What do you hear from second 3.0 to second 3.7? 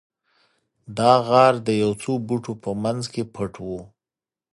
کې پټ و